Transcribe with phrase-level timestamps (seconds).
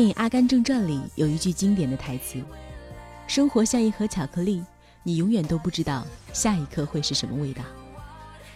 [0.00, 2.42] 电影《阿甘正传》里有一句经典的台词
[3.28, 4.64] ：“生活像一盒巧克力，
[5.02, 7.62] 你永远都不知道下一刻会是什么味道。”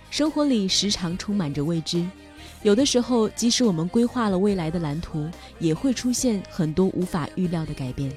[0.08, 2.02] 生活里时常充满着未知，
[2.62, 5.28] 有的时候，即使我们规划了未来的蓝图，
[5.58, 8.10] 也会出现很多无法预料的改变。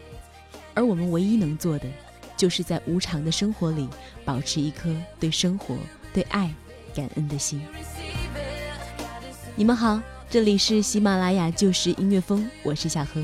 [0.73, 1.89] 而我们唯一能做的，
[2.37, 3.89] 就是在无常的生活里，
[4.23, 5.75] 保持一颗对生活、
[6.13, 6.49] 对爱
[6.95, 7.61] 感恩的心。
[9.53, 10.01] 你们好。
[10.29, 13.23] 这里是喜马拉雅旧时音乐风，我是小何。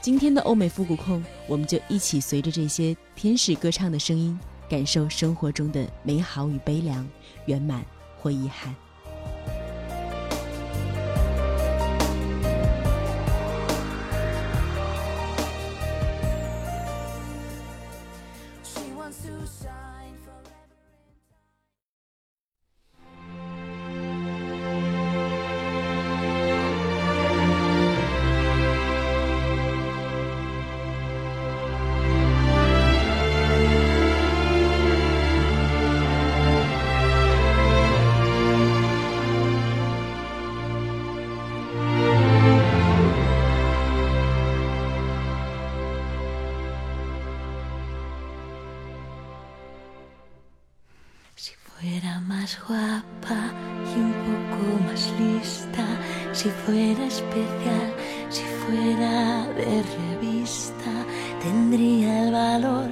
[0.00, 4.38] 今天的欧美复古控，我们就一起随着这些天使歌唱的声音，
[4.70, 7.04] 感受生活中的美好与悲凉，
[7.46, 7.84] 圆满
[8.16, 8.72] 或遗憾。
[56.68, 57.88] Fuera especial,
[58.28, 60.92] si fuera de revista,
[61.42, 62.90] tendría el valor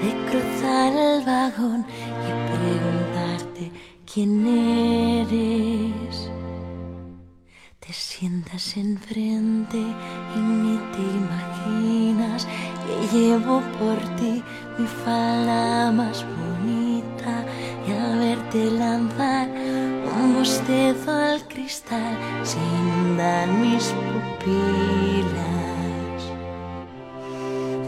[0.00, 1.84] de cruzar el vagón
[2.26, 3.72] y preguntarte
[4.06, 6.30] quién eres.
[7.80, 12.46] Te sientas enfrente y ni te imaginas
[12.84, 14.40] que llevo por ti
[14.78, 17.44] mi falda más bonita
[17.88, 19.48] y al verte lanzar
[20.40, 25.30] bostezo al cristal se inundan mis pupilas.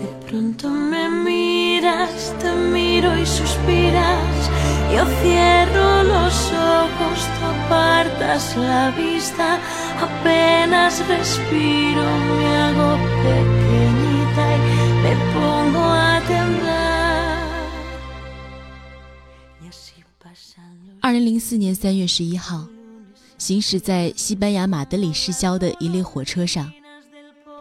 [0.03, 4.51] De pronto me miras, te miro y suspiras.
[4.95, 9.59] Yo cierro los ojos, tú apartas la vista.
[10.09, 12.05] Apenas respiro,
[12.37, 12.99] me hago
[21.13, 22.67] 二零零四年三月十一号，
[23.37, 26.73] 行驶在西班牙马德里市郊的一列火车上，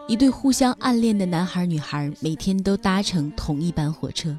[0.08, 4.34] 一对互相暗恋的男孩女孩每天都搭乘同一班火车。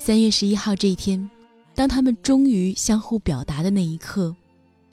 [0.00, 1.30] 三月十一号这一天，
[1.76, 4.34] 当他们终于相互表达的那一刻，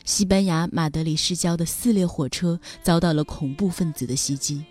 [0.05, 4.63] 西班牙马德里市郊的四列火车遭到了恐怖分子的袭击，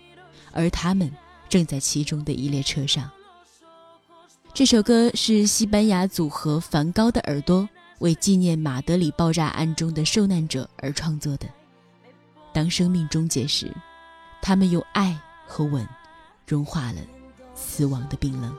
[0.53, 1.11] 而他们
[1.49, 3.11] 正在其中的一列车上。
[4.53, 7.67] 这首歌是西班牙组合梵高的耳朵。
[8.03, 11.47] 为纪念马德里爆炸案中的受难者而创作的。
[12.51, 13.71] 当生命终结时，
[14.41, 15.87] 他们用爱和吻
[16.45, 16.97] 融化了
[17.55, 18.53] 死亡的冰冷。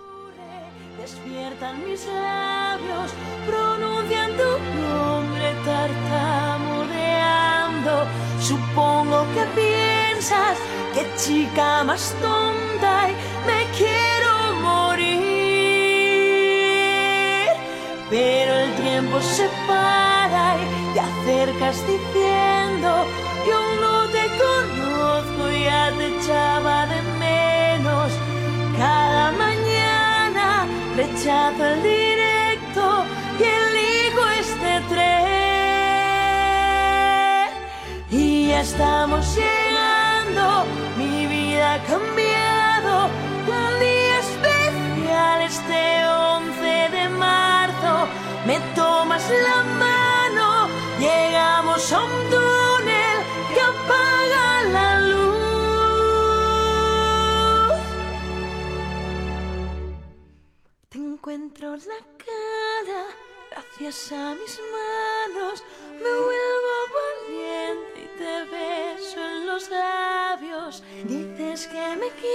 [18.95, 20.65] Tiempo se para y
[20.95, 22.91] te acercas diciendo
[23.49, 28.13] yo no te conozco, ya te echaba de menos.
[28.79, 30.47] Cada mañana
[30.97, 32.85] rechazo el directo
[33.41, 36.15] y elijo este tren.
[38.13, 40.65] Y ya estamos llegando,
[40.97, 43.11] mi vida ha cambiado,
[43.59, 46.34] un día especial este 11 de mayo
[48.47, 50.69] me tomas la mano,
[50.99, 53.19] llegamos a un túnel
[53.53, 55.35] que apaga la luz.
[60.91, 63.03] Te encuentro la cara,
[63.51, 70.83] gracias a mis manos, me vuelvo valiente y te beso en los labios.
[71.05, 72.34] Dices que me quieres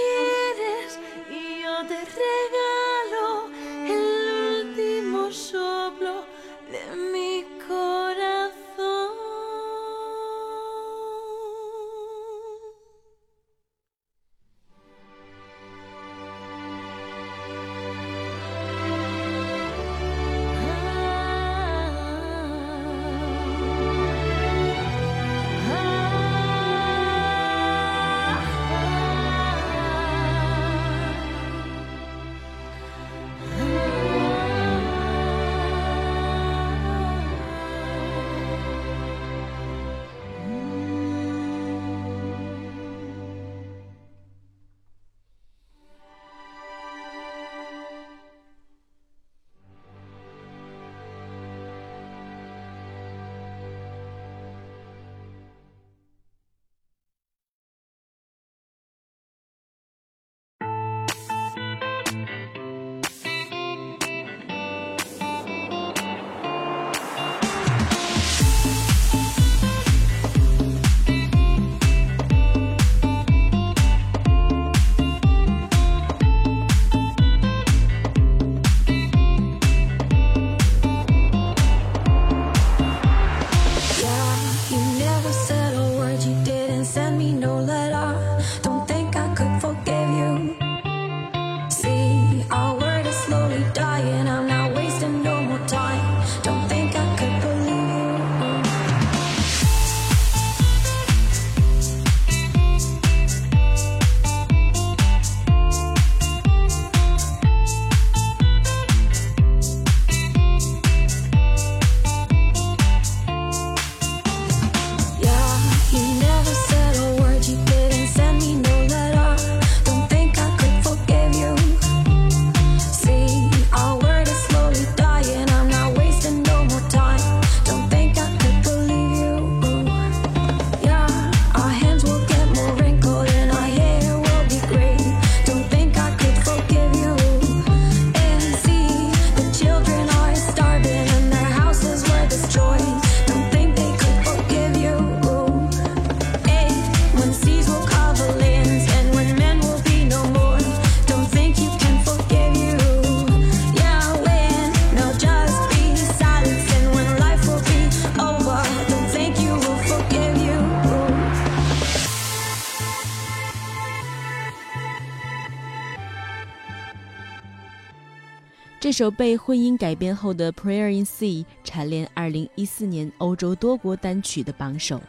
[169.00, 175.00] 首被婚姻改编后的《Prayer in Sea》蝉联2014年欧洲多国单曲的榜首，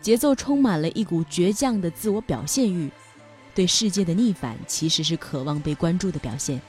[0.00, 2.88] 节奏充满了一股倔强的自我表现欲，
[3.56, 6.62] 对世界的逆反其实是渴望被关注的表现，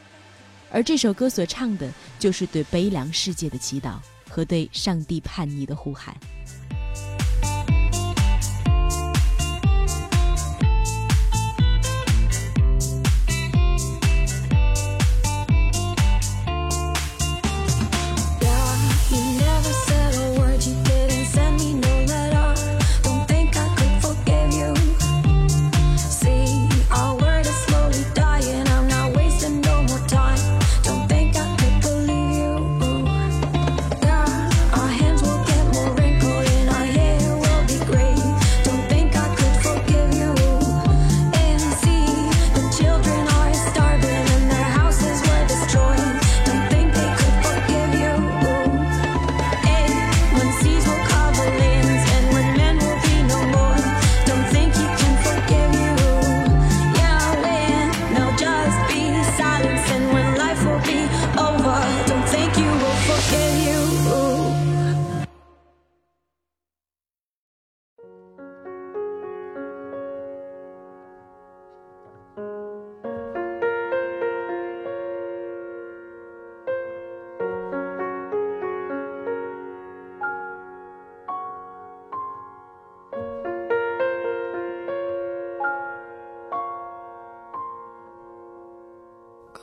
[0.72, 1.88] 而这首歌所唱的
[2.18, 3.98] 就是对悲凉世界的祈祷
[4.28, 6.18] 和对上帝叛逆的呼喊。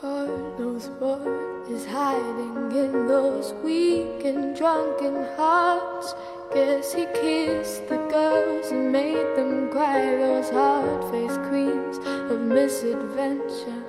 [0.02, 1.20] Knows what
[1.70, 6.14] is hiding in those weak and drunken hearts.
[6.54, 11.98] Guess he kissed the girls and made them cry, those hard faced queens
[12.30, 13.84] of misadventure.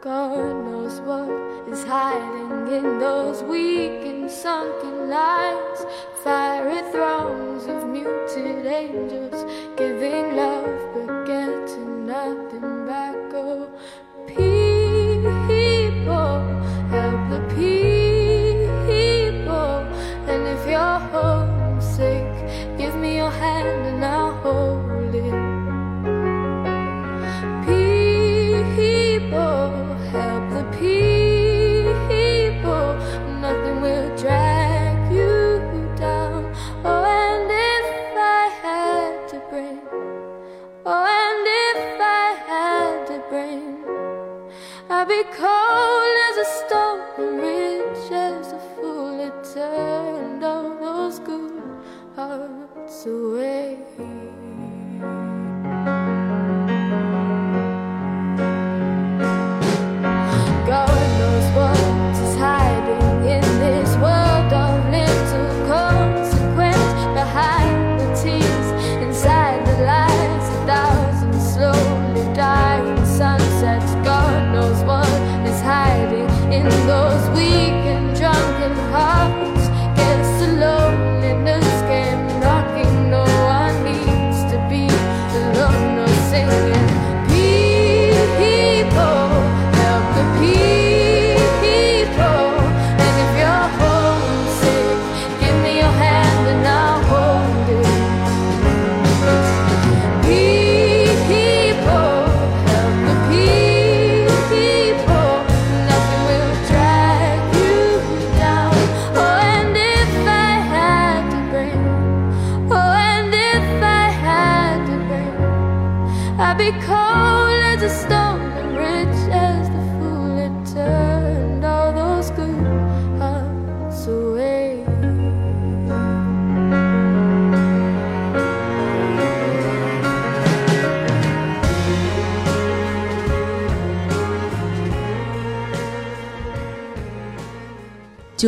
[0.00, 1.30] God knows what
[1.68, 5.86] is hiding in those weak and sunken lines.
[6.24, 9.44] Fiery thrones of muted angels
[9.76, 13.17] giving love but getting nothing back.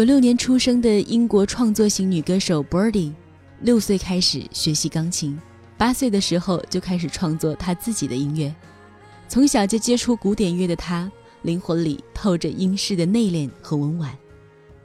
[0.01, 3.13] 九六年出生的英国创作型女歌手 Birdie，
[3.61, 5.39] 六岁开始学习钢琴，
[5.77, 8.55] 八岁的时候就开始创作她自己的音乐。
[9.29, 14.17] 从小就接触古典乐的她，灵魂里透着英式的内敛和温婉。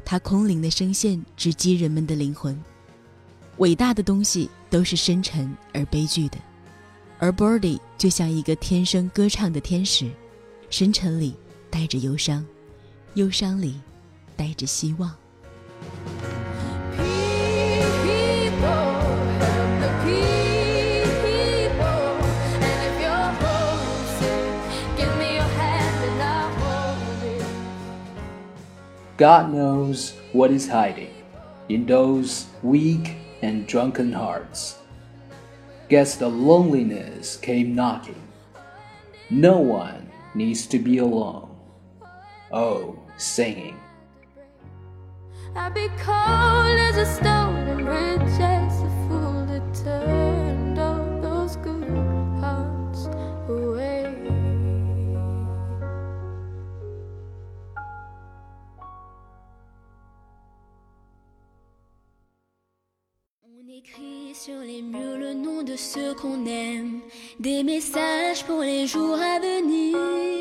[0.03, 2.61] 她空灵的声线直击人们的灵魂。
[3.59, 6.37] 伟大的东西都是深沉而悲剧的，
[7.19, 10.11] 而 Birdie 就像一个天生歌唱的天使，
[10.69, 11.35] 深沉里
[11.69, 12.45] 带着忧伤，
[13.13, 13.75] 忧伤里
[14.36, 15.14] 带着希望。
[16.96, 17.06] People,
[19.40, 22.20] help the people.
[22.60, 24.44] And if you're homesick,
[24.96, 27.44] give me your hand and I'll hold it.
[29.16, 31.10] God knows what is hiding
[31.68, 34.76] in those weak and drunken hearts.
[35.88, 38.22] Guess the loneliness came knocking.
[39.28, 41.48] No one needs to be alone.
[42.52, 43.76] Oh, singing.
[64.45, 66.99] Sur les murs le nom de ceux qu'on aime,
[67.39, 70.34] des messages pour les jours à venir.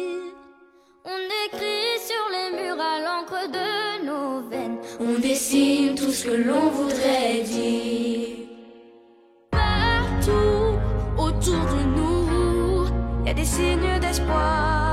[6.14, 8.28] Ce que l'on voudrait dire.
[9.50, 10.78] Partout
[11.18, 14.84] autour de nous, y a des signes d'espoir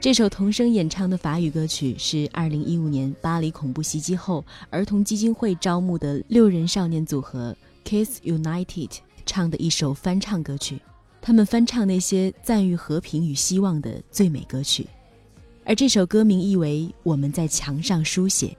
[0.00, 8.90] 这首童声演唱的法语歌曲是2015年巴黎恐怖袭击后，儿童基金会招募的六人少年组合 Kids United
[9.26, 10.80] 唱的一首翻唱歌曲。
[11.20, 14.86] 他们翻唱那些赞誉和平与希望的最美歌曲，
[15.64, 18.56] 而这首歌名意为“我们在墙上书写”，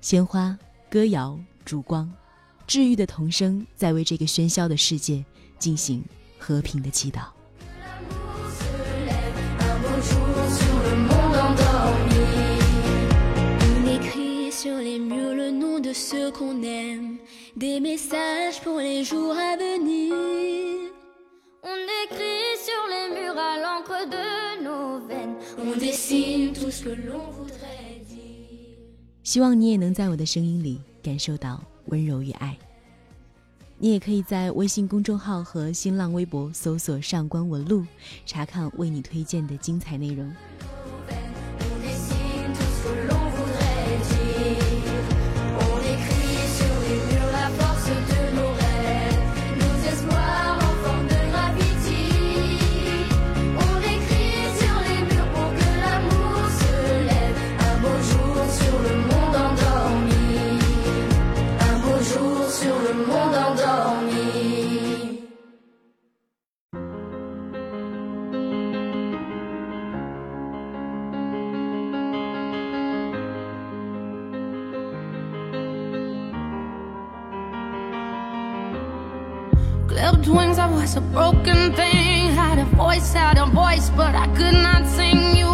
[0.00, 2.10] 鲜花、歌谣、烛光，
[2.66, 5.22] 治愈的童声在为这个喧嚣的世界
[5.58, 6.02] 进行
[6.38, 7.24] 和平的祈祷。
[29.22, 32.56] 希望你也能在我的声音里感受到温柔与爱。
[33.78, 37.84] 你也可以在微信公众号和新浪微博搜索“上官文露”，
[38.24, 40.32] 查看为你推荐的精彩内容。
[80.02, 82.34] Clipped wings, I was a broken thing.
[82.34, 85.36] Had a voice, had a voice, but I could not sing.
[85.36, 85.51] You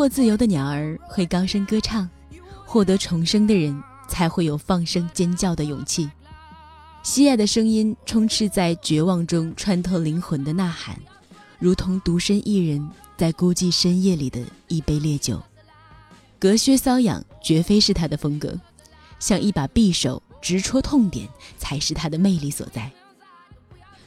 [0.00, 2.08] 获自由的鸟儿会高声歌唱，
[2.64, 6.10] 获得重生的人才会有放声尖叫的勇气。
[7.02, 10.98] 喜爱的声音充斥在绝望中，穿透灵魂的呐喊，
[11.58, 15.38] 如同独身一人在孤寂深夜里的一杯烈酒。
[16.38, 18.58] 隔靴搔痒绝非是他的风格，
[19.18, 22.90] 像一把匕首直戳痛点才是他的魅力所在。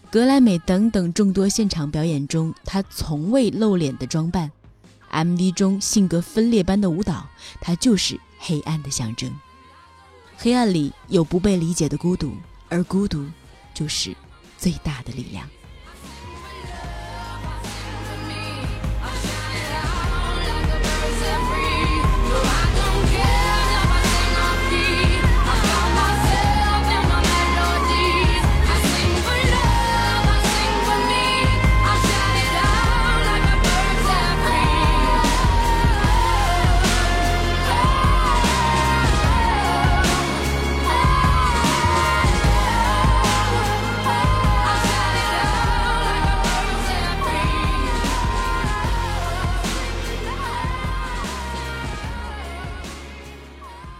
[0.10, 4.52] 格莱美等等众多现场表演中，他从未露脸的装扮
[5.14, 7.30] ，MV 中性格分裂般的舞蹈，
[7.62, 9.32] 它就是黑暗的象征。
[10.36, 12.36] 黑暗里有不被理解的孤独，
[12.68, 13.26] 而孤独
[13.74, 14.14] 就是
[14.58, 15.48] 最大的力量。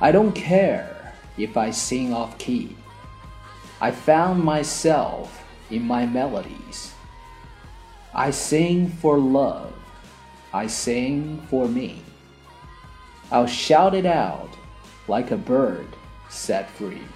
[0.04, 2.76] I don't care if I sing off key.
[3.80, 6.94] I found myself in my melodies.
[8.14, 9.74] I sing for love.
[10.54, 12.02] I sing for me.
[13.32, 14.50] I'll shout it out
[15.08, 15.88] like a bird
[16.28, 17.08] set free.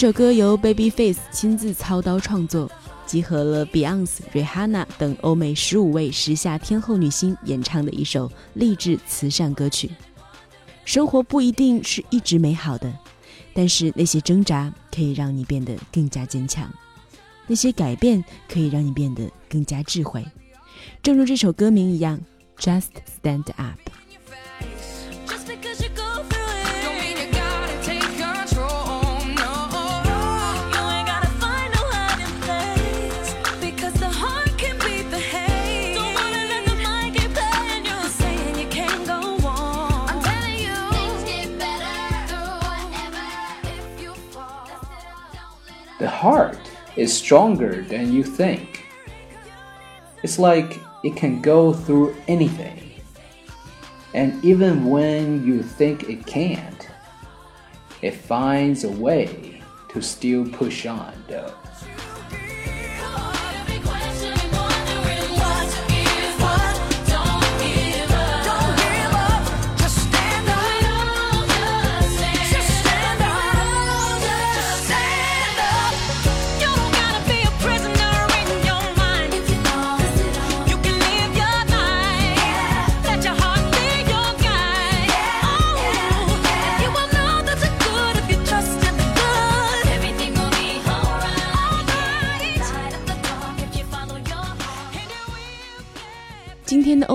[0.00, 2.72] 这首歌由 Babyface 亲自操刀创作，
[3.04, 9.90] 集合了 Beyonce、Rihanna 等欧美十五位时下天后女星演唱的一首励志慈善歌曲。
[10.86, 12.90] 生活不一定是一直美好的，
[13.52, 16.72] 但是那些挣扎可以让你变得更加坚强，
[17.46, 20.24] 那些改变可以让你变得更加智慧。
[21.02, 22.18] 正如这首歌名一样
[22.58, 22.88] ，Just
[23.22, 23.78] Stand Up。
[46.20, 46.60] Heart
[46.96, 48.84] is stronger than you think.
[50.22, 53.00] It's like it can go through anything.
[54.12, 56.90] And even when you think it can't,
[58.02, 61.54] it finds a way to still push on, though.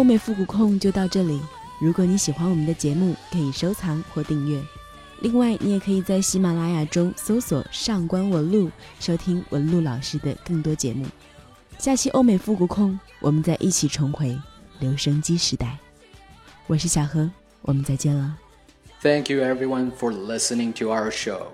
[0.05, 1.41] 美复古控就到这里。
[1.81, 4.61] 如果你喜欢我们的节目，可以收藏或订阅。
[5.21, 11.07] 另外，你也可以在喜马拉雅中搜索“上官文露”，收听文露老师的更多节目。
[11.79, 14.39] 下期欧美复古控，我们再一起重回
[14.79, 15.79] 留声机时代。
[16.67, 17.31] 我是小何，
[17.63, 18.37] 我们再见了。
[19.03, 21.47] Thank you everyone for listening to our show.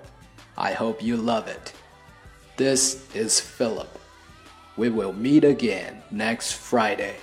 [0.55, 1.71] I hope you love it.
[2.57, 3.87] This is Philip.
[4.75, 7.13] We will meet again next Friday.